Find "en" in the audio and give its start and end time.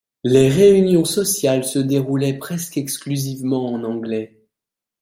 3.71-3.83